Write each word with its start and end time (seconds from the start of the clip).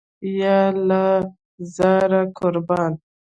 یاله 0.39 1.05
زار، 1.75 2.11
قربان. 2.37 2.93